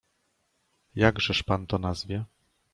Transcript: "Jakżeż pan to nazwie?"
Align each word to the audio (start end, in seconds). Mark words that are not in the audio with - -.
"Jakżeż 0.95 1.43
pan 1.43 1.67
to 1.67 1.77
nazwie?" 1.79 2.25